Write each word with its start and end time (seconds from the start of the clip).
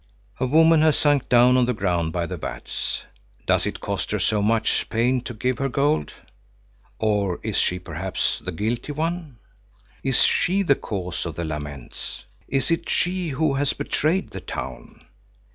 A 0.39 0.47
woman 0.47 0.81
has 0.81 0.97
sunk 0.97 1.29
down 1.29 1.57
on 1.57 1.65
the 1.65 1.75
ground 1.75 2.11
by 2.11 2.25
the 2.25 2.35
vats. 2.35 3.03
Does 3.45 3.67
it 3.67 3.79
cost 3.79 4.09
her 4.09 4.17
so 4.17 4.41
much 4.41 4.89
pain 4.89 5.21
to 5.21 5.31
give 5.31 5.59
her 5.59 5.69
gold? 5.69 6.11
Or 6.97 7.39
is 7.43 7.59
she 7.59 7.77
perhaps 7.77 8.39
the 8.43 8.51
guilty 8.51 8.93
one? 8.93 9.37
Is 10.01 10.23
she 10.23 10.63
the 10.63 10.73
cause 10.73 11.23
of 11.27 11.35
the 11.35 11.45
laments? 11.45 12.23
Is 12.47 12.71
it 12.71 12.89
she 12.89 13.29
who 13.29 13.53
has 13.53 13.73
betrayed 13.73 14.31
the 14.31 14.41
town? 14.41 15.05